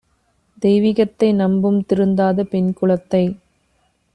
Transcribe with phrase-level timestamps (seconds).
[0.63, 3.23] தெய்விகத்தை நம்பும் திருந்தாத பெண்குலத்தை